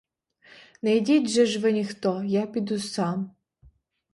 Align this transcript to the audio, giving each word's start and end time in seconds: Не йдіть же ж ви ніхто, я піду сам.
Не 0.81 0.95
йдіть 0.97 1.29
же 1.29 1.45
ж 1.45 1.59
ви 1.59 1.71
ніхто, 1.71 2.23
я 2.23 2.45
піду 2.47 2.79
сам. 2.79 3.35